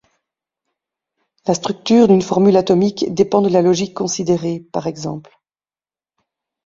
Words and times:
La 1.45 1.53
structure 1.53 2.07
d'une 2.07 2.23
formule 2.23 2.57
atomique 2.57 3.13
dépend 3.13 3.43
de 3.43 3.49
la 3.49 3.61
logique 3.61 3.93
considérée, 3.93 4.65
p. 4.73 4.79
ex. 4.89 5.07